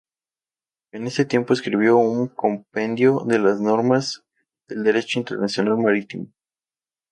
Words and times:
En 0.91 1.05
este 1.05 1.25
tiempo 1.25 1.53
escribió 1.53 1.97
un 1.97 2.27
compendio 2.27 3.19
de 3.19 3.37
las 3.37 3.59
normas 3.61 4.23
del 4.67 4.81
derecho 4.83 5.19
internacional 5.19 5.77
marítimo. 5.77 6.25